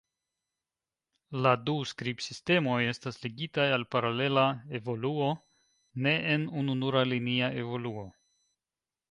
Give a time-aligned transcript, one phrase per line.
[1.47, 4.47] La du skribsistemoj estas ligitaj al paralela
[4.81, 5.29] evoluo,
[6.07, 8.09] ne en ununura linia evoluo.